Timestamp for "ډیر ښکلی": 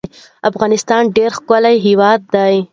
1.17-1.75